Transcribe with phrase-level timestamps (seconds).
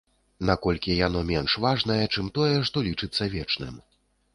[0.49, 3.75] Наколькі яно менш важнае чым тое, што лічыцца вечным.